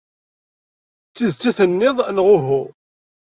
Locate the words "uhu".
2.35-2.61